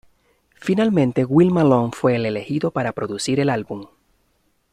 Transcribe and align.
Finalmente, 0.55 1.25
Will 1.25 1.51
Malone 1.51 1.91
fue 1.93 2.15
el 2.15 2.25
elegido 2.25 2.71
para 2.71 2.91
producir 2.91 3.39
el 3.39 3.51
álbum. 3.51 3.85